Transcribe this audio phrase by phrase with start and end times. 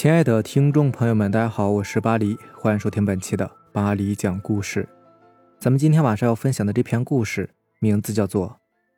[0.00, 4.88] 亲爱的听众朋友们，大家好，我是巴黎，欢迎收听本期的巴黎讲故事。
[5.58, 7.50] 咱们今天晚上要分享的这篇故事，
[7.80, 8.48] 名字叫做《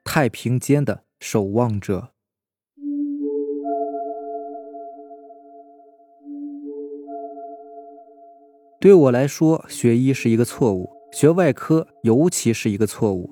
[0.05, 1.99] 太平间的守望者》。
[8.79, 13.29] 对我来说，学医是一个错误，学外科尤其是一个错误。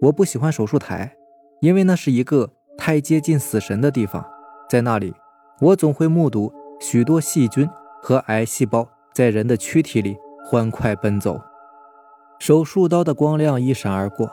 [0.00, 1.14] 我不喜欢手术台，
[1.60, 4.24] 因为那是一个太接近死神的地方，
[4.70, 5.12] 在那里，
[5.60, 6.50] 我总会目睹。
[6.80, 7.68] 许多细菌
[8.02, 11.38] 和癌细胞在人的躯体里欢快奔走，
[12.40, 14.30] 手术刀的光亮一闪而过，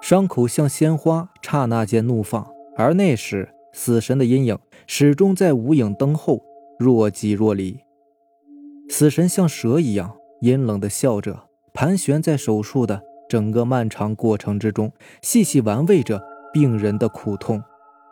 [0.00, 2.46] 伤口像鲜花，刹那间怒放。
[2.76, 6.40] 而那时，死神的阴影始终在无影灯后
[6.78, 7.80] 若即若离。
[8.88, 17.62] 死神像蛇一样阴冷地笑着，盘旋在手术的整个漫长过程之中，细细玩味着病人的苦痛。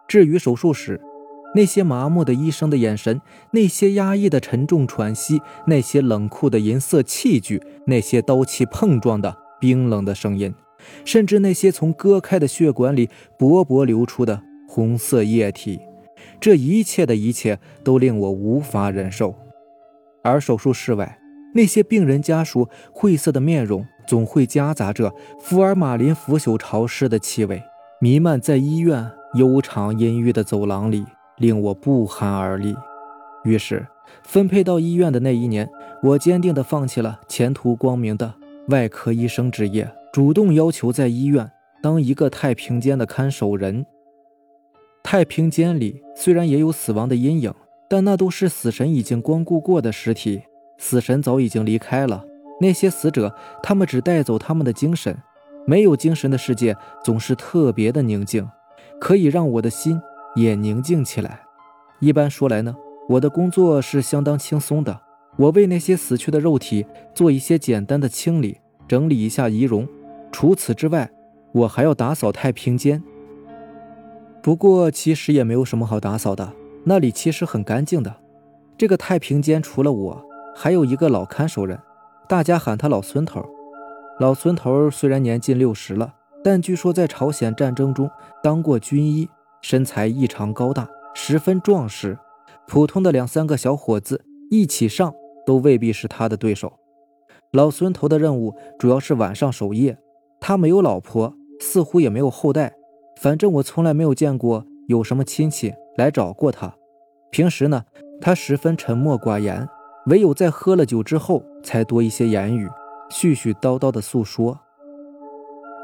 [0.09, 1.01] 至于手术室，
[1.57, 3.19] 那些麻木的医生的眼神，
[3.53, 10.55] 那些压抑的沉重喘息，那些冷酷的银色器具，那些刀器碰撞的冰冷的声音，
[11.07, 15.81] 甚至那些从割开的血管里勃勃流出的红色液体，
[16.39, 19.35] 这一切的一切都令我无法忍受。
[20.23, 21.19] 而手术室外，
[21.55, 25.11] 那些病人家属晦涩的面容，总会夹杂着
[25.41, 27.63] 福尔马林腐朽潮湿的气味，
[27.98, 31.07] 弥漫在医院悠长阴郁的走廊里。
[31.39, 32.75] 令我不寒而栗。
[33.45, 33.87] 于是，
[34.23, 35.69] 分配到医院的那一年，
[36.03, 38.34] 我坚定地放弃了前途光明的
[38.69, 41.51] 外科医生职业，主动要求在医院
[41.83, 43.87] 当一个太平间的看守人。
[45.03, 47.55] 太平间里虽然也有死亡的阴影，
[47.89, 50.42] 但那都是死神已经光顾过的尸体。
[50.79, 52.25] 死神早已经离开了，
[52.61, 55.17] 那些死者，他们只带走他们的精神。
[55.64, 58.48] 没有精神的世界总是特别的宁静，
[59.01, 60.01] 可以让我的心。
[60.37, 61.41] 也宁静起来。
[61.98, 62.77] 一般说来呢，
[63.09, 65.01] 我的工作是相当轻松的。
[65.36, 69.89] 我为那些死去的肉体做一些简单的清理，整理一下仪容。
[70.30, 71.11] 除此之外，
[71.52, 73.02] 我还要打扫太平间。
[74.42, 76.53] 不过其实也没有什么好打扫的，
[76.85, 78.14] 那里其实很干净的。
[78.79, 80.24] 这个太平间除了我，
[80.55, 81.79] 还有一个老看守人，
[82.29, 83.45] 大家喊他老孙头。
[84.18, 88.11] 老孙头虽然年近六十了，但据说在朝鲜战争中
[88.42, 89.29] 当过军医。
[89.69, 92.17] 身材异常高大，十分壮实，
[92.69, 95.13] 普通的两三个小伙子一起上
[95.45, 96.73] 都未必是他的对手。
[97.51, 99.99] 老孙头的任务主要是晚上守夜，
[100.39, 102.73] 他没有老婆，似乎也没有后代，
[103.21, 106.73] 反正我从来没有见过有什么亲戚来找过他。
[107.33, 107.83] 平时呢，
[108.21, 109.69] 他十分沉默寡言，
[110.07, 112.69] 唯有在喝了酒之后才多一些言语，
[113.11, 114.61] 絮絮叨叨的诉说。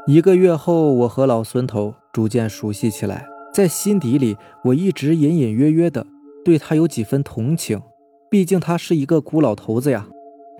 [0.07, 3.27] 一个月后，我和老孙头逐渐熟悉起来。
[3.53, 6.07] 在心底里，我一直隐隐约约的
[6.43, 7.79] 对他有几分同情，
[8.27, 10.07] 毕竟他是一个孤老头子呀。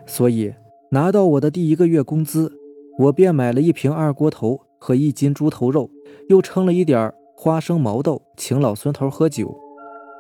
[0.06, 0.54] 所以
[0.92, 2.52] 拿到我的第一个月工资，
[3.00, 5.90] 我便买了一瓶二锅头和一斤猪头肉，
[6.30, 9.58] 又称了一点花生毛豆，请老孙头喝酒。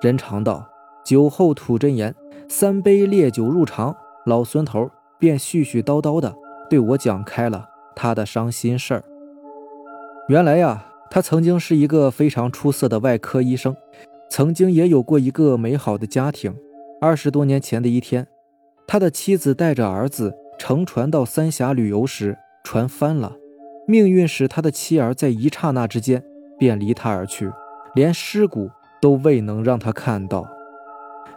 [0.02, 0.68] 人常道，
[1.06, 2.16] 酒后吐真言，
[2.50, 3.96] 三杯烈酒入肠，
[4.26, 6.36] 老孙头便絮絮叨叨的
[6.72, 9.04] 对我讲开了他的伤心事儿。
[10.28, 10.90] 原来呀。
[11.10, 13.76] 他曾经是一个非常出色的外科医生，
[14.30, 16.56] 曾经也有过一个美好的家庭。
[17.00, 18.28] 二十多年前的一天，
[18.88, 23.36] 他的妻子带着儿子乘船到三峡旅游时，船翻了，
[23.88, 26.24] 命运使他的妻儿在一刹那之间
[26.58, 27.52] 便离他而去，
[27.94, 28.70] 连尸骨
[29.02, 30.48] 都未能让他看到。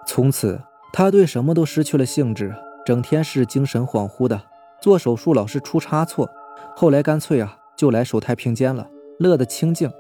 [0.06, 0.60] 从此，
[0.92, 2.54] 他对什么都失去了兴致，
[2.84, 4.40] 整天是精神恍惚的，
[4.80, 6.30] 做手术老是出差错。
[6.76, 8.88] 后来干脆啊，就来守太平间了。
[9.18, 9.90] 乐得清静，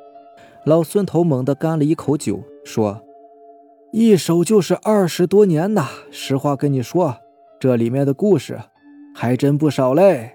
[0.64, 3.02] 老孙头猛地干了一口酒，说
[3.92, 5.86] ：“一守就是二十多年呐！
[6.10, 7.16] 实话跟你说，
[7.58, 8.58] 这里面的故事
[9.14, 10.34] 还真不少嘞。”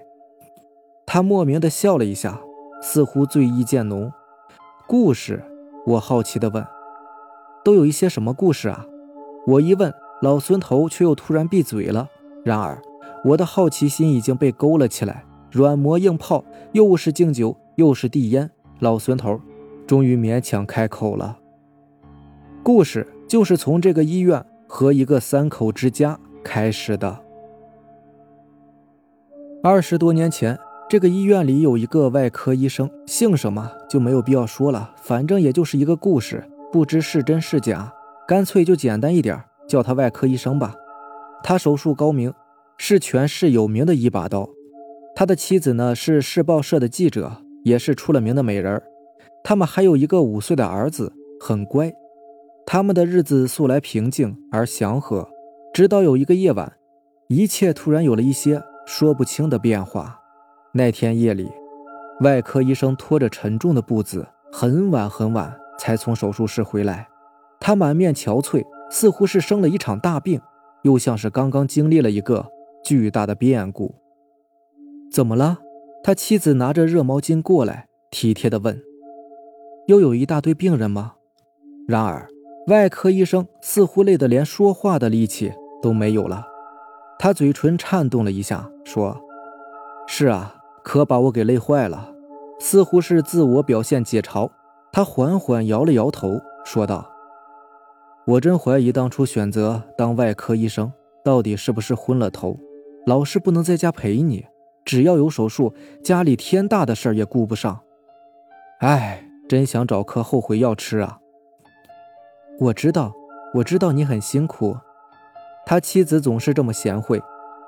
[1.06, 2.40] 他莫名的笑了一下，
[2.80, 4.10] 似乎醉意渐浓。
[4.86, 5.42] 故事？
[5.86, 6.64] 我好奇的问
[7.64, 8.86] ：“都有一些什么故事啊？”
[9.46, 12.08] 我一问，老孙头却又突然闭嘴了。
[12.44, 12.80] 然而，
[13.24, 18.50] 我的好奇心已经被勾了起来，软磨硬泡，又是敬酒，又是递烟。
[18.82, 19.40] 老孙头
[19.86, 21.38] 终于勉强开口了。
[22.64, 27.20] 故事就是从这个医院和一个三口之家开始的。
[29.62, 30.58] 二十多年前，
[30.88, 36.42] 这个医院里有一个外科医生，姓什么就没有必要说了，反正也就是一个故事，
[36.72, 37.92] 不知是真是假，
[38.26, 40.74] 干脆就简单一点，叫他外科医生吧。
[41.44, 42.34] 他手术高明，
[42.78, 44.50] 是全市有名的一把刀。
[45.14, 47.42] 他的妻子呢，是市报社的记者。
[47.64, 48.82] 也是出了名的美人
[49.44, 51.92] 他们还有一个五岁的儿子，很乖。
[52.64, 55.28] 他们的日子素来平静而祥和。
[55.74, 56.72] 直到有一个夜晚，
[57.28, 60.20] 一切突然有了一些说不清的变化。
[60.72, 61.50] 那天夜里，
[62.20, 67.08] 外科医生拖着沉重的步子，很晚很晚才从手术室回来。
[67.58, 70.40] 他满面憔悴，似乎是生了一场大病，
[70.82, 72.46] 又像是刚刚经历了一个
[72.84, 73.94] 巨大的变故。
[75.10, 75.58] 怎么了？
[76.02, 78.82] 他妻子拿着热毛巾过来，体贴地问
[79.86, 81.14] ：“又有一大堆病人吗？”
[81.86, 82.28] 然而，
[82.66, 85.52] 外科医生似乎累得连说话的力气
[85.82, 86.46] 都没有了。
[87.18, 89.20] 他嘴唇颤动了一下，说
[90.08, 92.12] ：“是啊。”可把我给累坏了，
[92.58, 94.50] 似乎是自我表现解嘲。
[94.90, 97.08] 他缓缓摇了摇头，说道
[98.26, 100.92] ：“我真怀疑当初选择当外科医生，
[101.24, 102.58] 到底是不是昏了头？
[103.06, 104.44] 老是不能在家陪你，
[104.84, 107.80] 只要有手术，家里天大的事儿也顾不上。
[108.80, 111.18] 哎，真想找颗后悔药吃啊！”
[112.60, 113.12] 我知道，
[113.54, 114.76] 我知道你很辛苦。
[115.64, 117.22] 他妻子总是这么贤惠，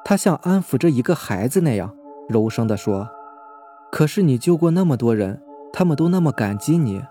[0.05, 1.95] 他像安抚着一个孩子那样。
[2.29, 3.09] 柔声地说
[3.93, 5.41] ：“可是你救过那么多人，
[5.73, 7.03] 他们都那么感激你。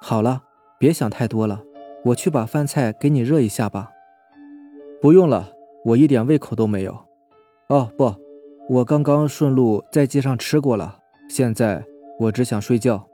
[0.00, 0.42] 好了，
[0.78, 1.60] 别想太多了，
[2.06, 3.90] 我去把饭菜给你热一下吧。
[5.00, 5.50] ”“不用了，
[5.84, 6.98] 我一点胃口都没有。
[7.68, 8.14] ”“哦，不，
[8.66, 10.96] 我刚刚顺路在街上吃过了，
[11.28, 11.84] 现在
[12.18, 13.06] 我只想睡觉。”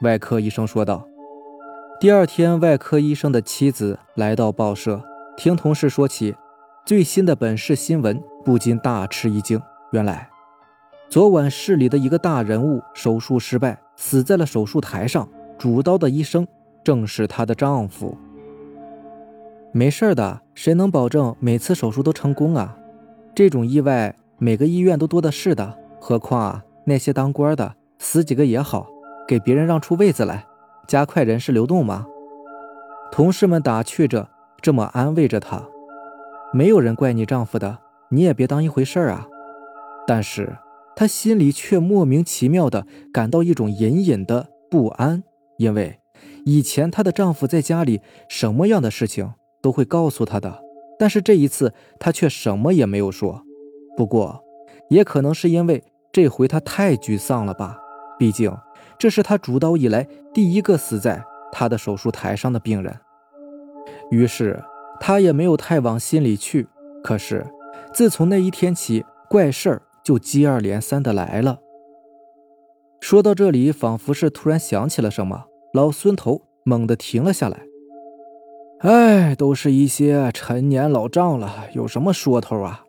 [0.00, 1.06] 外科医生说道。
[2.00, 5.02] 第二天，外科医生的妻子来到报社，
[5.36, 6.34] 听同事说起
[6.86, 9.60] 最新的本市新闻，不禁大吃一惊。
[9.92, 10.30] 原来。
[11.10, 15.28] 昨晚市里的一个大人物手术失败，死在了手术台上。
[15.58, 16.46] 主刀的医生
[16.82, 18.16] 正是她的丈夫。
[19.72, 22.78] 没事的，谁能保证每次手术都成功啊？
[23.34, 25.78] 这种意外每个医院都多的是的。
[26.00, 28.88] 何况啊，那些当官的死几个也好，
[29.28, 30.46] 给别人让出位子来，
[30.88, 32.06] 加快人事流动嘛。
[33.12, 34.28] 同事们打趣着，
[34.60, 35.62] 这么安慰着她。
[36.52, 37.78] 没有人怪你丈夫的，
[38.08, 39.28] 你也别当一回事啊。
[40.06, 40.56] 但是。
[40.96, 45.22] 她心里却莫名其妙的感到一种隐隐的不安，
[45.56, 45.98] 因为
[46.44, 49.32] 以前她的丈夫在家里什么样的事情
[49.62, 50.62] 都会告诉她的，
[50.98, 53.42] 但是这一次他却什么也没有说。
[54.00, 54.42] 不过，
[54.88, 57.78] 也可能是因为这回他太沮丧了吧，
[58.18, 58.50] 毕竟
[58.96, 62.98] 这是他主刀以来第一个死在他的手术台上的病人。
[64.10, 64.58] 于是
[64.98, 66.66] 他也没有太往心里去。
[67.04, 67.46] 可是
[67.92, 69.82] 自从那一天起，怪事儿。
[70.02, 71.58] 就接二连三的来了。
[73.02, 75.44] 说到这里，仿佛是突然想起了什么，
[75.74, 77.60] 老孙头猛地停了下来。
[78.78, 82.86] 哎，都是一些陈年老账了，有什么说头啊？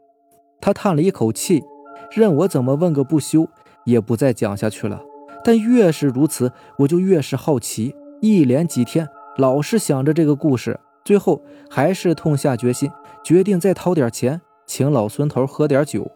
[0.62, 1.63] 他叹了一口气，
[2.12, 3.48] 任我怎么问个不休，
[3.84, 5.02] 也不再讲下去了。
[5.44, 7.96] 但越是如此，我就越是好奇。
[8.22, 12.92] 一连几天，老是想着这个故事，最后还是痛下决心，
[13.24, 16.12] 决定再掏点钱，请老孙头喝点酒。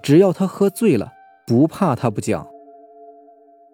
[0.00, 1.12] 只要他喝醉了，
[1.44, 2.46] 不怕他不讲。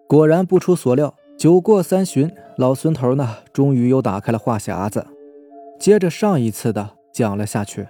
[0.07, 5.05] 果然不出所料，酒过三巡，老孙头呢，终于又打开了话匣子，
[5.79, 7.87] 接着上一次的讲了下去。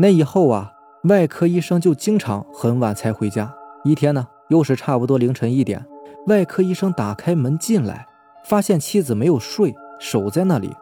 [0.00, 0.72] 那以后啊，
[1.04, 3.54] 外科医生就经常很晚才回家。
[3.84, 5.84] 一天呢，又是差不多凌晨一点，
[6.26, 8.06] 外科医生打开门进来，
[8.46, 10.74] 发现妻子没有睡，守在那里。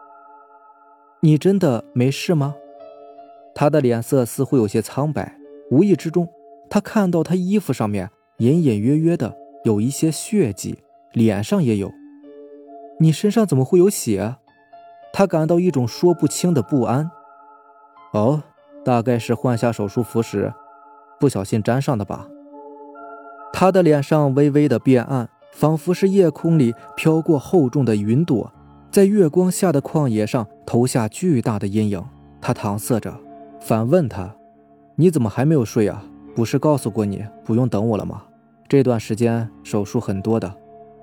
[1.19, 2.55] 你真的没事吗？
[3.53, 5.37] 他的脸色似乎有些苍白。
[5.69, 6.29] 无意之中，
[6.69, 10.79] 他看到他衣服上面隐隐约约的有一些血迹，
[11.11, 11.91] 脸上也有。
[13.01, 14.37] 你身上怎么会有血？
[15.11, 17.11] 他感到一种说不清的不安。
[18.13, 18.43] 哦，
[18.89, 20.51] 大概是换下手术服时
[21.19, 22.27] 不小心沾上的吧。
[23.53, 28.51] 他的脸上微微的变暗，仿佛是夜空里飘过厚重的云朵，
[28.89, 32.03] 在月光下的旷野上投下巨大的阴影。
[32.41, 33.13] 他搪塞着，
[33.59, 34.33] 反问他。
[34.95, 36.03] 你怎么还没有睡啊？
[36.35, 38.23] 不是告诉过你不用等我了吗？
[38.67, 40.51] 这段时间手术很多的，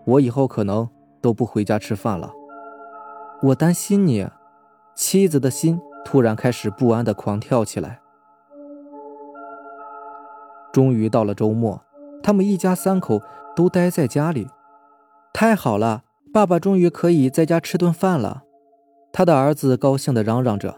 [0.04, 0.88] 我以后可能
[1.20, 2.32] 都不回家吃饭了。
[3.42, 4.26] 我担心你，
[4.96, 8.00] 妻子的心突然开始不安的狂跳起来。
[10.72, 11.82] 终于到了周末，
[12.22, 13.20] 他们一家三口
[13.56, 14.46] 都待在家里。
[15.34, 18.44] 太好了，爸爸终于可以在家吃顿饭了。
[19.12, 20.76] 他的儿子高兴地嚷嚷着。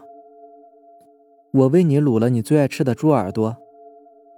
[1.53, 3.55] 我为你卤了你最爱吃的猪耳朵。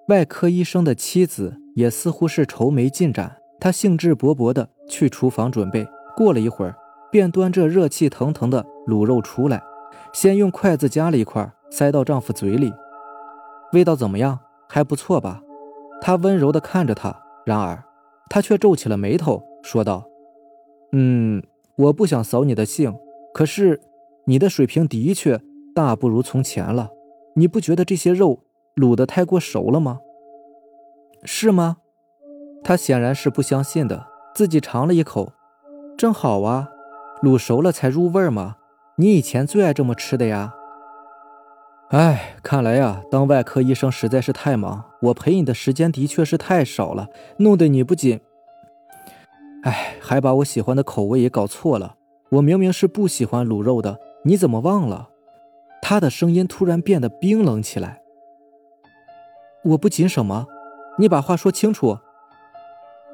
[0.10, 5.88] 外科医生的妻子也似乎是愁眉进展，她兴致勃勃地去厨房准备。
[6.18, 6.76] 过了一会儿，
[7.10, 9.64] 便端着热气腾腾的卤肉出来，
[10.13, 12.74] 先用筷子夹了一块，塞到丈夫嘴里。
[13.74, 14.39] 味道怎么样？
[14.67, 15.41] 还不错吧？
[16.01, 17.84] 他温柔地看着他，然而
[18.29, 20.05] 他却皱起了眉头，说道
[20.93, 21.43] ：“嗯，
[21.75, 22.98] 我不想扫你的兴，
[23.34, 23.79] 可是
[24.25, 25.39] 你的水平的确……”
[25.74, 26.89] 大不如从前了。
[27.38, 28.43] 你不觉得这些肉
[28.75, 30.00] 卤得太过熟了吗？
[31.24, 31.77] 是吗？
[32.62, 34.05] 他显然是不相信的，
[34.36, 35.31] 自己尝了一口，
[35.98, 36.70] 正好啊，
[37.24, 38.58] 卤熟了才入味吗？
[39.01, 40.53] 你以前最爱这么吃的呀。
[41.89, 48.22] 哎，看来呀，当外科医生实在是太忙，我陪你的时间的确是太少了，弄得你不仅……
[49.63, 51.96] 哎，还把我喜欢的口味也搞错了。
[52.34, 55.10] 我明明是不喜欢卤肉的，你怎么忘了？
[55.81, 58.03] 他的声音突然变得冰冷起来。
[59.63, 60.46] 我不仅什么？
[61.00, 61.98] 你把话说清楚。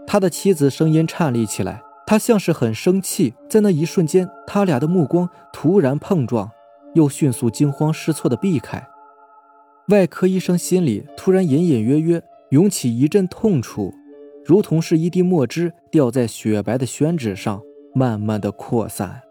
[0.06, 3.36] 他的妻子声音颤栗起来，他像是很生气。
[3.48, 6.50] 在那一瞬间，他俩的目光突然碰撞，
[6.96, 8.88] 又迅速惊慌失措的避开。
[9.90, 13.94] 外科医生心里突然隐隐约约涌起一阵痛楚，
[14.46, 17.62] 如同是一滴墨汁掉在雪白的宣纸上，
[17.94, 19.22] 慢慢的扩散。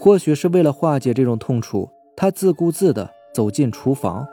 [0.00, 4.26] 或许是为了化解这种痛楚，他自顾自地走进厨房，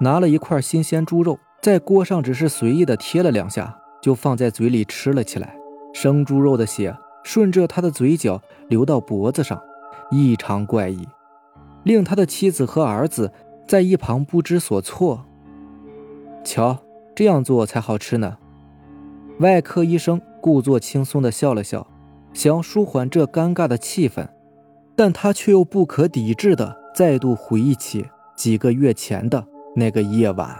[0.00, 5.59] 拿了一块新鲜猪肉，在锅上只是随意地贴了两下，就放在嘴里吃了起来。
[5.92, 9.60] 生猪肉的血顺着他的嘴角流到脖子上，
[10.10, 11.06] 异常怪异，
[11.84, 13.32] 令他的妻子和儿子
[13.66, 15.24] 在一旁不知所措。
[16.42, 16.78] 瞧，
[17.14, 18.38] 这样做才好吃呢。
[19.40, 21.86] 外科医生故作轻松地笑了笑，
[22.32, 24.26] 想舒缓这尴尬的气氛。
[24.96, 28.04] 但他却又不可抵制的再度回忆起
[28.36, 30.54] 几个月前的那个夜晚。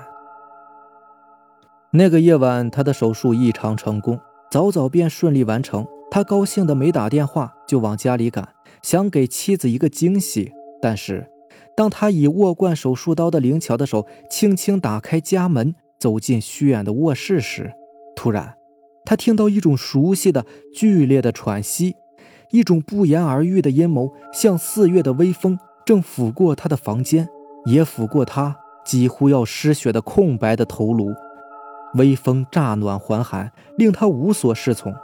[1.91, 4.19] 那个夜晚，他的手术异常成功，
[4.51, 5.87] 早早便顺利完成。
[6.11, 8.49] 他高兴的没打电话就往家里赶，
[8.83, 10.53] 想给妻子一个惊喜。
[10.83, 11.31] 但是，
[11.77, 17.73] 当他以握惯手术刀的灵巧的手轻轻打开家门，走进虚掩的卧室时，
[18.17, 18.55] 突然，
[19.05, 21.95] 他听到一种熟悉的剧烈的喘息。
[22.51, 27.29] 一种不言而喻的阴谋，像四月的微风，正拂过他的房间，
[27.67, 31.13] 也拂过他几乎要失血的空白的头颅。
[31.95, 34.95] 微风乍暖还寒，令他无所适从。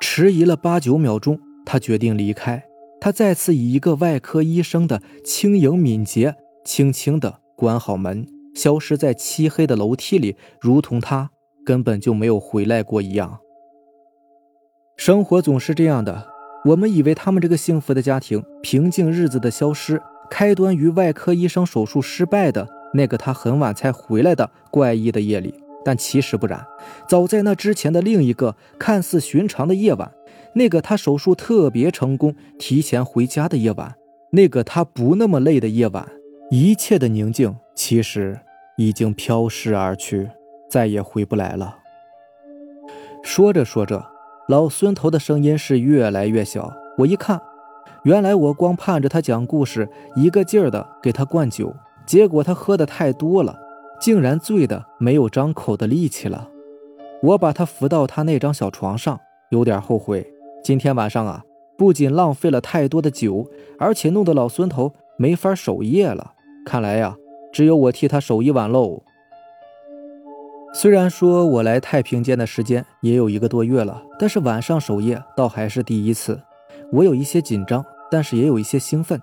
[0.00, 2.64] 迟疑了八九秒钟，他决定离开。
[3.00, 6.34] 他再次以一个外科医生的轻盈敏捷，
[6.64, 11.30] 轻轻地关好门，消失在漆黑的楼梯里，如同他
[11.64, 13.38] 根本就没有回来过一样。
[14.96, 16.28] 生活总是这样的。
[16.64, 26.66] 我们以为他们这个幸福的家庭平静日子的消失，开端于外科医生手术失败的那个他很晚才回来的怪异的夜里，但其实不然。
[27.08, 30.12] 早在那之前的另一个看似寻常的夜晚，
[30.54, 33.94] 那个他手术特别成功、提前回家的夜晚，
[34.32, 36.06] 那个他不那么累的夜晚，
[36.50, 38.38] 一切的宁静其实
[38.76, 40.30] 已经飘逝而去，
[40.70, 41.76] 再也回不来了。
[43.22, 44.04] 说着说着。
[44.48, 46.72] 老孙头的声音是越来越小。
[46.96, 47.38] 我一看，
[48.04, 53.54] 原来我光盼着他讲故事，一个劲儿的给他灌酒，结果他喝的太多了，
[54.00, 56.48] 竟然醉的没有张口的力气了。
[57.22, 59.18] 我把他扶到他那张小床上，
[59.50, 60.26] 有点后悔，
[60.62, 61.42] 今天晚上啊，
[61.76, 66.34] 不仅浪费了太多的酒，而且弄得老孙头没法守夜了。
[66.64, 67.16] 看来呀，
[67.52, 69.02] 只有我替他守一晚喽。
[70.74, 76.40] 虽然说我来太平间的时间也有一个多月了，但是晚上守夜倒还是第一次。
[76.92, 79.20] 我有一些紧张，但是也有一些兴奋。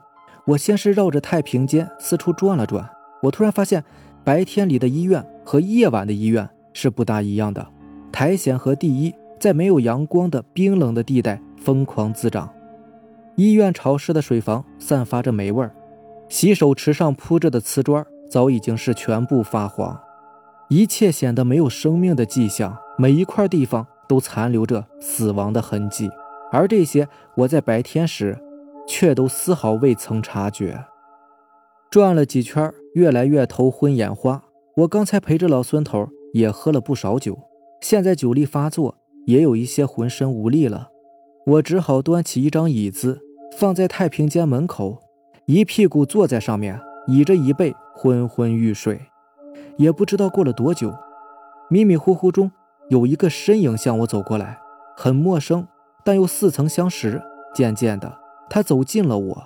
[0.47, 2.89] 我先是绕着太平间四处转了转，
[3.21, 3.83] 我突然发现，
[4.25, 7.65] 白天里的医院和夜晚的医院是不大一样的。
[8.11, 12.51] 苔藓和地衣在没有阳光的冰冷的地带疯狂滋长，
[13.35, 15.71] 医院潮湿的水房散发着霉味儿，
[16.27, 19.95] 洗手池上铺着的瓷砖早已经是全部发黄。
[20.69, 26.09] 一切显得没有生命的迹象，每一块地方都残留着死亡的痕迹，
[26.51, 28.35] 而这些我在白天时
[28.87, 30.83] 却都丝毫未曾察觉。
[31.89, 34.43] 转了几圈，越来越头昏眼花。
[34.77, 37.39] 我刚才陪着老孙头也喝了不少酒，
[37.81, 40.89] 现在酒力发作，也有一些浑身无力了。
[41.45, 43.21] 我只好端起一张椅子
[43.57, 44.97] 放在太平间门口，
[45.45, 48.99] 一屁股坐在上面，倚着椅背，昏昏欲睡。
[49.77, 50.93] 也不知道过了多久，
[51.69, 52.51] 迷迷糊糊中
[52.89, 54.59] 有一个身影向我走过来，
[54.97, 55.67] 很陌生，
[56.03, 57.21] 但又似曾相识。
[57.53, 58.17] 渐渐的，
[58.49, 59.43] 他走近了我，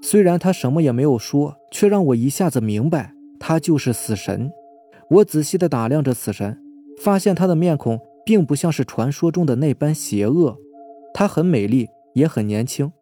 [0.00, 4.50] 虽然他什么也没有说，却让我一下子明白，他就是死神。
[5.10, 6.58] 我仔细地打量着死神，
[7.02, 10.56] 发现他的面孔并不像是传说中的那般邪恶，
[11.12, 12.92] 他很美丽，也很年轻，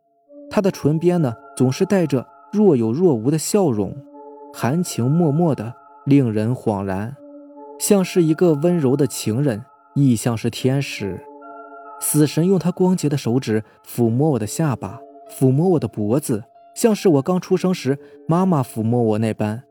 [0.50, 3.94] 他的唇边呢总是带着若有若无的笑容，
[4.52, 5.74] 含情脉脉的。
[6.06, 7.16] 令人恍然，
[7.80, 9.64] 像是一个温柔的情人，
[9.96, 11.20] 亦像是天使。
[12.00, 16.44] 死神用他光洁的手指抚摸我的下巴，抚摸我的脖子，
[16.76, 19.62] 像是我刚出生时妈妈抚摸我那般。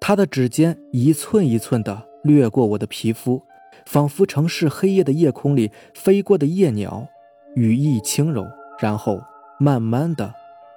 [0.00, 3.42] 他的指尖一寸一寸地掠过我的皮肤，
[3.84, 7.06] 仿佛城市黑夜的夜空里飞过的夜鸟，
[7.54, 8.46] 羽翼轻柔。
[8.80, 9.20] 然后
[9.60, 10.32] 慢慢的，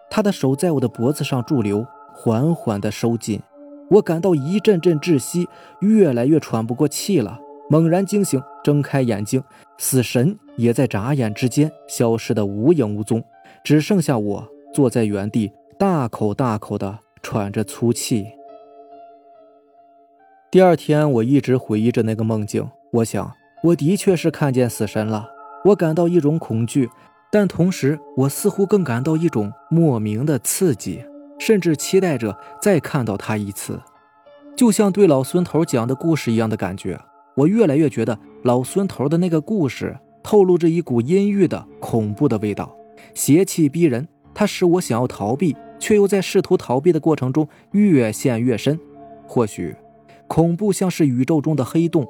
[0.10, 3.40] 他的手在我的脖子上驻留，缓缓地收紧。
[3.92, 5.48] 我感到一阵阵窒息，
[5.80, 7.40] 越来越喘不过气了。
[7.70, 9.42] 猛然惊醒，睁开眼睛，
[9.78, 13.24] 死神也在眨眼之间消失得无影无踪，
[13.64, 15.52] 只剩下我坐在原地，
[15.82, 18.28] 大口大口地喘着粗气。
[20.52, 22.70] 第二天，我一直回忆着那个梦境。
[22.92, 23.34] 我想，
[23.64, 25.28] 我的确是看见死神了。
[25.66, 26.88] 我感到一种恐惧，
[27.32, 31.04] 但同时，我似乎更感到一种莫名的刺激，
[31.40, 33.82] 甚至期待着再看到他一次，
[34.56, 37.02] 就像对老孙头讲的故事一样的感觉。
[37.34, 42.72] 我越来越觉得老孙头的那个故事透露着一股阴郁的恐怖的味道，
[43.16, 44.08] 邪气逼人。
[44.34, 48.80] 它使我想要逃避，却又在试图逃避的过程中越陷越深。
[49.28, 49.76] 或许。
[50.28, 52.08] 恐怖像是宇宙中的黑洞，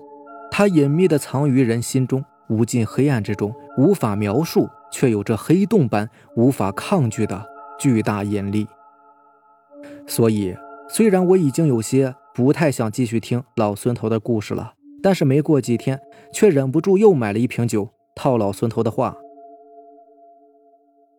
[0.51, 7.43] 它隐秘地藏于人心中，无尽黑暗之中，无法描述，却有着黑洞般无法抗拒的
[7.79, 8.67] 巨大引力。
[10.05, 10.55] 所以，
[10.87, 15.99] 虽然我已经有些不太想继续听老孙头的故事了，但是没过几天，
[16.31, 19.17] 却忍不住又买了一瓶酒套老孙头的话。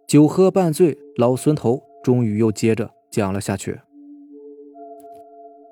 [0.06, 3.80] 酒喝半醉，老孙头终于又接着讲了下去。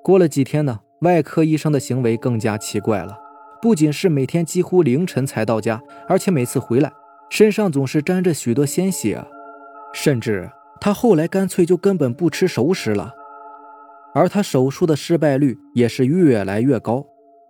[0.03, 0.79] 过了几天呢？
[1.01, 3.17] 外科医生的行为更加奇怪了，
[3.59, 6.93] 不仅是每天几乎凌晨才到家，而且每次回来
[7.31, 9.25] 身上总是沾着许多鲜血，
[9.93, 13.15] 甚至他后来干脆就根本不吃熟食了。
[14.13, 17.03] 而他手术的失败率也是越来越高，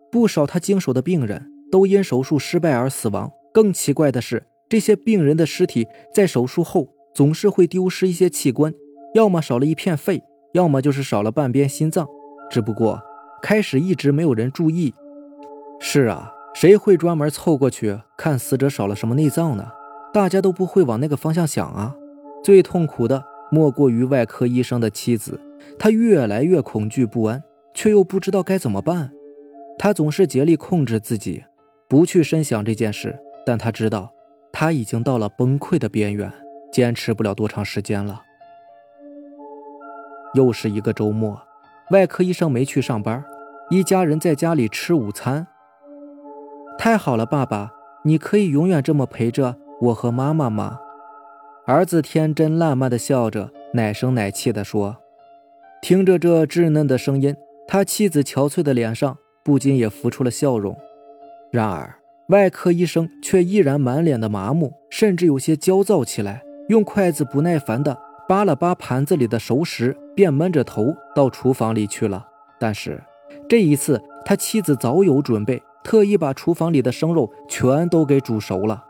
[0.09, 3.29] 不少他经手的病人都因手术失败而死亡。
[3.53, 8.73] 更奇怪的是，这些病人的尸体在手术后总是会丢失一些器官，
[9.13, 12.07] 要么少了一片肺，要么就是少了半边心脏。
[12.49, 13.01] 只不过。
[13.41, 14.93] 开始一直没有人注意，
[15.79, 19.65] 是啊，谁会专门凑过去看死者少了什么内脏呢？
[20.13, 21.95] 大家都不会往那个方向想啊。
[22.43, 25.41] 最痛苦的莫过于外科医生的妻子，
[25.79, 27.43] 她越来越恐惧不安，
[27.73, 29.11] 却又不知道该怎么办。
[29.79, 31.43] 她总是竭力控制自己，
[31.89, 34.13] 不去深想这件事，但她知道，
[34.51, 36.31] 她已经到了崩溃的边缘，
[36.71, 38.23] 坚持不了多长时间了。
[40.33, 41.41] 又是一个周末。
[41.91, 43.21] 外科医生没去上班，
[43.69, 45.45] 一家人在家里吃午餐。
[46.77, 47.69] 太好了，爸爸，
[48.05, 50.79] 你可以永远这么陪着我和妈妈吗？
[51.67, 54.95] 儿子天真烂漫的笑着，奶声奶气的说。
[55.81, 57.35] 听着这稚嫩的声音，
[57.67, 60.77] 他妻子憔悴的脸上不禁也浮出了笑容。
[61.51, 67.97] 然而，外科医生却依然满脸的麻木，甚至有些焦躁起来，用筷子不耐烦地
[68.27, 69.97] 扒了扒盘子里的熟食。
[70.13, 72.27] 便闷着头到厨房里去了。
[72.59, 73.01] 但是
[73.47, 78.83] 这一次，他妻子早有准备，特意把厨房里的生肉全都给煮熟了。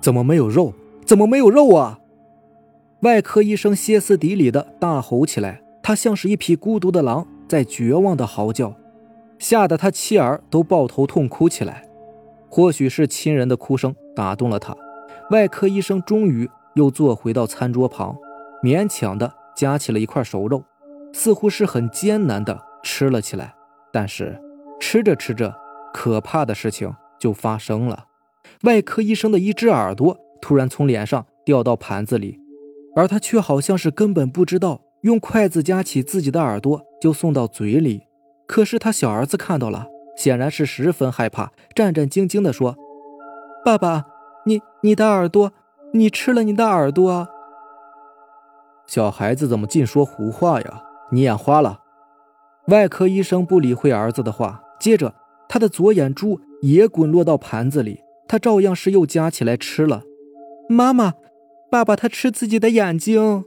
[0.00, 0.72] 怎么没有肉？
[1.04, 2.00] 怎么没有肉啊？
[3.00, 8.74] 外科医生歇斯底里的大吼起来，他像是一匹孤独的狼，在绝望的嚎叫，
[9.38, 11.86] 吓得他妻儿都抱头痛哭起来。
[12.48, 14.74] 或许是亲人的哭声打动了他，
[15.30, 18.16] 外科医生终于又坐回到餐桌旁，
[18.62, 19.32] 勉强的。
[19.56, 20.64] 夹起了一块熟肉，
[21.12, 23.54] 似乎是很艰难的吃了起来。
[23.92, 24.36] 但是
[24.80, 25.54] 吃着吃着，
[25.92, 28.06] 可怕的事情就发生了。
[28.64, 32.40] 外科医生的一只耳朵突然从脸上掉到盘子里，
[32.96, 38.02] 而他却好像是根本不知道，用筷子夹起自己的耳朵就送到嘴里。
[38.48, 42.76] 可是他小儿子看到了，显然是十分害怕，战战兢兢地说
[43.64, 44.06] ：“爸爸，
[44.46, 45.52] 你你的耳朵，
[45.94, 47.28] 你吃了你的耳朵啊。”
[48.86, 50.82] 小孩子怎么尽说胡话呀？
[51.10, 51.80] 你眼花了？
[52.68, 55.14] 外科医生不理会儿子的话，接着
[55.48, 60.02] 他的左眼珠也滚落到盘子里，他照样是又夹起来吃了。
[60.68, 61.14] 妈妈，
[61.70, 63.44] 爸爸他吃自己的眼睛，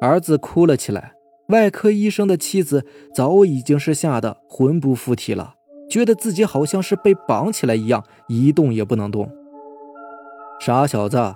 [0.00, 1.12] 儿子哭了起来。
[1.48, 5.54] 外科医生的妻子早已经是吓得魂不附体了，
[5.90, 9.30] 觉得自己好像是被绑起来一样，一动也不能动。
[10.58, 11.34] 傻小子，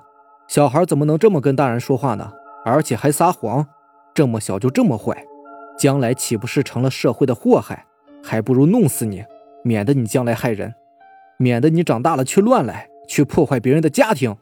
[0.49, 2.33] 小孩怎么能这么跟大人说话呢？
[2.65, 3.67] 而且还撒谎，
[4.15, 5.27] 这么小就这么坏，
[5.79, 7.85] 将来岂不是成了社会的祸害？
[8.25, 9.23] 还不如弄死你，
[9.63, 10.75] 免得你将来害人，
[11.39, 14.35] 免得你长大了去乱来，去破坏别人的家庭。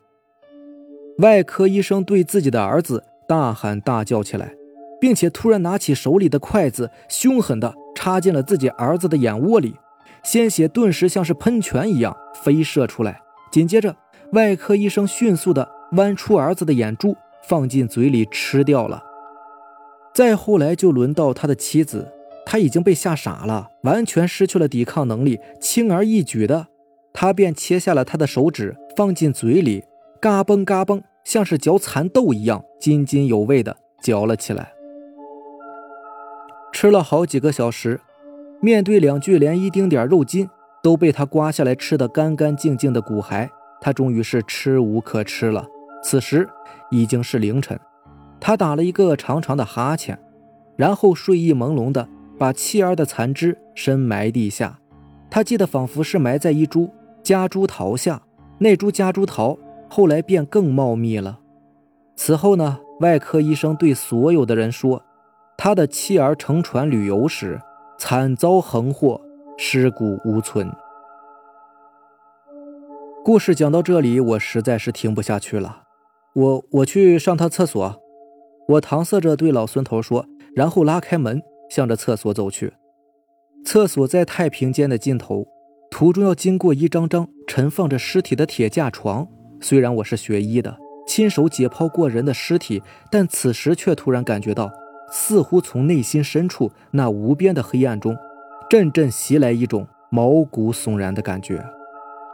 [1.19, 4.55] 外科医生对自己的儿子大喊大叫起来，
[5.01, 9.75] 并且突然拿起手里的筷子，凶狠地插进了自己儿子的眼窝里，
[10.23, 13.21] 鲜血顿时像是喷泉一样飞射出来。
[13.51, 13.97] 紧接着，
[14.33, 17.17] 外科医生迅速地剜出儿子的眼珠。
[17.49, 19.05] 放进嘴里吃掉了，
[20.13, 22.13] 再后来就轮到他的妻子，
[22.45, 26.67] 他已经被吓傻了，完全失去了抵抗能力，轻而易举的，
[27.13, 29.85] 他便切下了他的手指，放进嘴里，
[30.21, 34.73] 嘎嘣嘎嘣，像是嚼蚕豆一样，津津有味的嚼了起来。
[36.73, 38.01] 吃了好几个小时，
[38.61, 40.51] 面对两具连一丁点肉筋
[40.83, 43.49] 都被他刮下来吃的干干净净的骨骸，
[43.81, 45.65] 他终于是吃无可吃了。
[46.07, 46.49] 此时
[46.89, 47.77] 已经是凌晨。
[48.39, 50.17] 他打了一个长长的哈欠，
[50.77, 54.79] 然后睡意朦胧的把妻儿的残肢深埋地下。
[55.29, 56.89] 他记得仿佛是埋在一株
[57.25, 58.23] 夹竹桃下，
[58.59, 59.59] 那株夹竹桃
[59.91, 61.41] 后来便更茂密了。
[62.15, 65.03] 此后呢，外科医生对所有的人说，
[65.59, 67.61] 他的妻儿乘船旅游时
[67.99, 69.21] 惨遭横祸，
[69.59, 70.71] 尸骨无存。
[73.25, 75.83] 故事讲到这里，我实在是听不下去了，
[76.37, 77.99] 我我去上趟厕所。
[78.69, 82.75] 我搪塞着对老孙头说，然后拉开门，向着厕所走去。
[83.65, 85.47] 厕所在太平间的尽头，
[85.91, 89.27] 途中要经过一张张陈放着尸体的铁架床。
[89.63, 90.77] 虽然我是学医的，
[91.09, 94.71] 亲手解剖过人的尸体，但此时却突然感觉到，
[95.11, 98.15] 似乎从内心深处那无边的黑暗中，
[98.69, 101.65] 阵阵袭来一种毛骨悚然的感觉。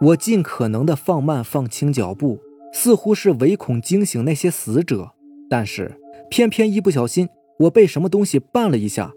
[0.01, 2.41] 我尽可能的放慢放轻脚步，
[2.73, 5.13] 似乎是唯恐惊醒那些死者，
[5.49, 5.99] 但是。
[6.31, 9.13] 偏偏一不小心，我被什么东西绊了一下，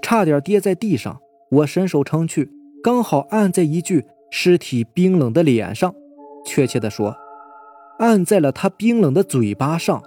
[0.00, 1.18] 差点跌在地上。
[1.50, 2.52] 我伸手撑去，
[2.84, 5.92] 刚好按在一具尸体冰冷的脸上，
[6.46, 7.16] 确切的说，
[7.98, 10.00] 按在了他冰冷的嘴巴上。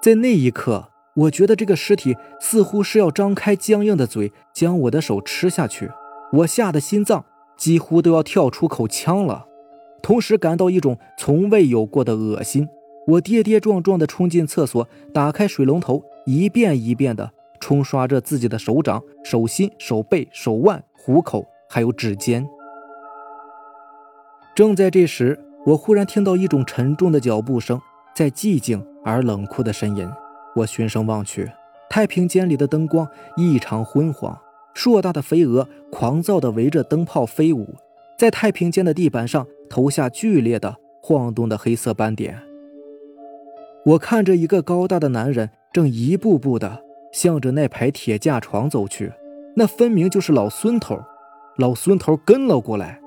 [0.00, 5.90] 在那一刻，我觉得这个尸体似乎是要张开僵硬的嘴，将我的手吃下去。
[6.34, 7.24] 我吓得心脏
[7.56, 9.47] 几乎都要跳出口腔了，
[10.02, 12.68] 同时感到一种从未有过的恶心。
[13.06, 22.46] 我跌跌撞撞地冲进厕所，打开水龙头，一遍一遍地冲刷着自己的手掌、手心、手背、手腕、虎口，还有指尖。
[24.54, 27.80] 正在这时，我忽然听到一种沉重的脚步声，
[28.14, 30.06] 在寂静而冷酷的呻吟。
[30.56, 31.50] 我循声望去，
[31.88, 34.36] 太平间里的灯光异常昏黄，
[34.74, 37.74] 硕大的飞蛾狂躁地围着灯泡飞舞，
[38.18, 42.36] 在太平间的地板上投下剧烈的晃动的黑色斑点。
[43.86, 49.12] 我看着一个高大的男人正一步步的向着那排铁架床走去，
[49.54, 50.98] 那分明就是老孙头。
[51.56, 53.00] 老孙头跟了过来。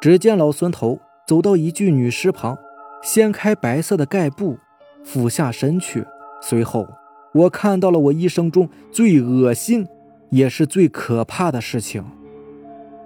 [0.00, 2.58] 只见老孙头走到一具女尸旁，
[3.02, 4.58] 掀开白色的盖布，
[5.02, 6.04] 俯下身去。
[6.42, 6.86] 随后，
[7.32, 9.86] 我看到了我一生中最恶心，
[10.30, 12.04] 也是最可怕的事情。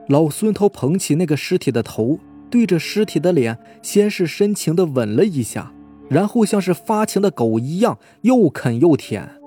[0.09, 2.18] 老孙头捧起那个尸体的头，
[2.51, 5.73] 对着尸体的脸，先是深情的吻了一下。
[6.09, 9.38] 然后像是发情的狗一样，又啃又舔，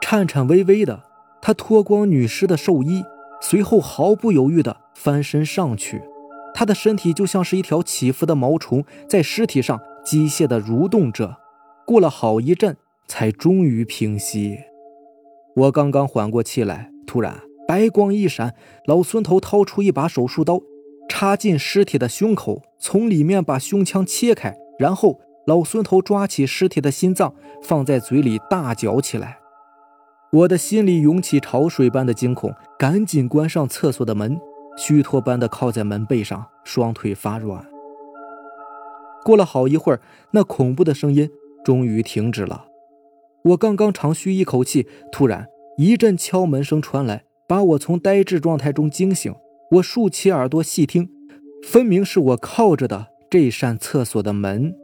[0.00, 1.02] 颤颤巍巍的。
[1.42, 3.04] 他脱光女尸的寿衣，
[3.42, 6.02] 随后毫不犹豫地翻身上去。
[6.54, 11.36] 他的身体就像是一条起伏的毛虫，在尸体上机械地蠕动着。
[11.86, 12.76] 过了好一阵，
[13.06, 14.58] 才终于平息。
[15.54, 18.54] 我刚刚缓过气来，突然白光一闪，
[18.86, 20.62] 老孙头掏出一把手术刀，
[21.06, 25.20] 插进尸体的胸口，从里面把胸腔切开，然后。
[25.46, 29.38] 老孙头抓起尸体的心脏，放在嘴里大嚼起来。
[30.30, 34.38] 我的心里涌起潮水般的惊恐，赶紧关上厕所的门，
[34.76, 37.66] 虚脱般的靠在门背上，双腿发软。
[39.24, 40.02] 过了好一会儿，
[40.32, 41.30] 那恐怖的声音
[41.64, 42.66] 终于停止了。
[43.44, 45.46] 我刚刚长吁一口气，突然
[45.78, 49.34] 一阵敲门声传来，把我从呆滞状态中惊醒。
[49.72, 51.10] 我竖起耳朵细听，
[51.66, 54.74] 分明是我靠着的这扇厕所的门。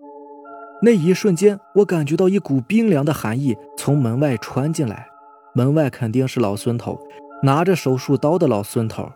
[0.82, 5.06] 那一瞬间，我感觉到一股冰凉的寒意从门外穿进来。
[5.54, 6.98] 门外肯定是老孙头，
[7.42, 9.08] 拿着手术刀的老孙头。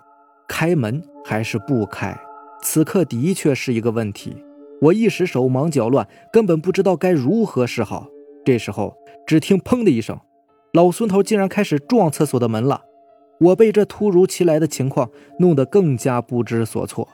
[0.47, 2.17] 开门还是不开？
[2.63, 4.37] 此刻的确是一个问题。
[4.81, 8.07] 我一时手忙脚乱，根本不知道该如何是好。
[8.45, 8.95] 这时候，
[9.27, 10.19] 只听“砰”的一声，
[10.73, 12.83] 老孙头竟然开始撞厕所的门了。
[13.41, 17.09] 我被这突如其来的情况弄得更加不知所措。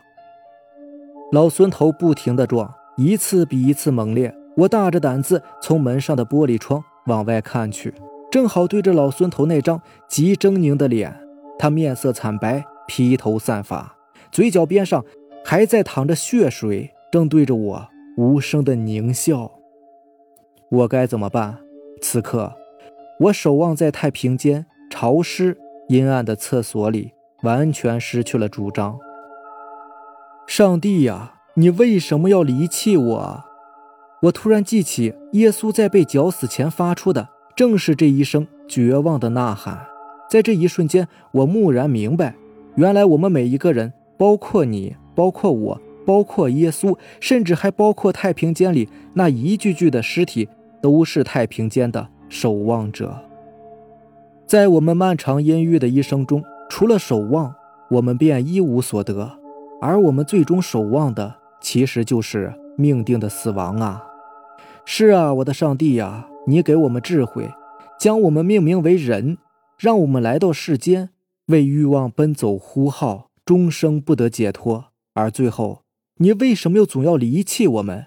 [1.32, 2.74] 老孙头不停地撞。
[2.96, 7.92] 一次比一次猛烈，我大着胆子从门上的玻璃窗往外看去，
[8.30, 11.12] 正好对着老孙头那张极狰狞的脸。
[11.58, 13.96] 他面色惨白，披头散发，
[14.30, 15.04] 嘴角边上
[15.44, 19.50] 还在淌着血水，正对着我无声的狞笑。
[20.70, 21.58] 我该怎么办？
[22.00, 22.52] 此刻，
[23.18, 28.98] 我守望在太平间潮湿阴暗的厕所里，完全失去了主张。
[30.46, 31.34] 上帝呀！
[31.56, 33.44] 你为什么要离弃我？
[34.22, 39.86] 我突然记起耶稣在被绞死前发出的正是这一声绝望的呐喊。
[40.28, 42.34] 在这一瞬间，我蓦然明白，
[42.74, 50.48] 原来我们每一个人，包括你，包括我，包括耶稣，甚至还包括太平间里那一具具的尸体，
[50.80, 53.22] 都是太平间的守望者。
[54.54, 57.56] 在我们漫长阴郁的一生中，除了守望，
[57.90, 59.36] 我们便一无所得。
[59.80, 64.04] 而我们最终守望的，其实就是命定的死亡啊！
[64.84, 67.50] 是啊，我的上帝呀，你给我们智慧，
[67.98, 69.38] 将我们命名为人。
[69.76, 71.10] 让我们来到世间，
[71.46, 74.84] 为欲望奔走呼号，终生不得解脱。
[75.14, 75.82] 而最后，
[76.18, 78.06] 你为什么又总要离弃我们？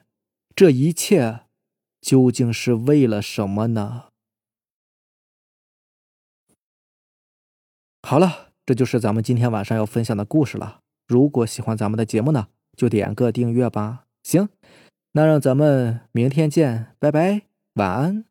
[0.55, 1.41] 这一切，
[1.99, 4.03] 究竟是为了什么呢？
[8.01, 10.79] 好了，这就是咱们今天晚上要分享的故事了。
[11.07, 14.05] 如果喜欢咱们的节目呢，就点个订阅吧。
[14.23, 14.49] 行，
[15.13, 17.43] 那让咱们明天见，拜拜，
[17.75, 18.25] 晚安。